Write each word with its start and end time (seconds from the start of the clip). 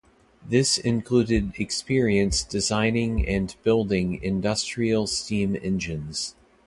This 0.43 0.79
included 0.79 1.53
experience 1.59 2.41
designing 2.43 3.27
and 3.27 3.55
building 3.61 4.19
industrial 4.23 5.05
steam 5.05 5.55
engines. 5.61 6.33